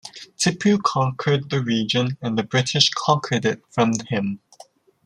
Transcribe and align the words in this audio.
Tipu 0.35 0.81
conquered 0.81 1.51
the 1.51 1.61
region 1.61 2.17
and 2.23 2.35
the 2.35 2.41
British 2.41 2.89
conquered 2.89 3.45
it 3.45 3.61
from 3.69 3.91
him. 4.09 4.39